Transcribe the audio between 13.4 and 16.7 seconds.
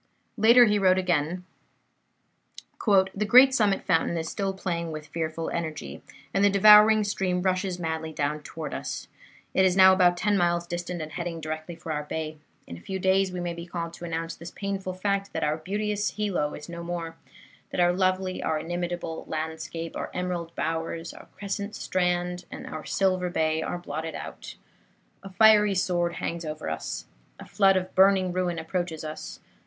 be called to announce the painful fact that our beauteous Hilo is